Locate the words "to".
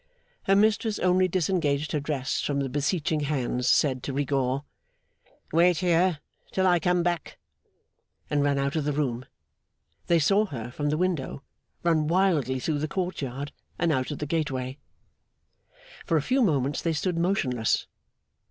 4.01-4.13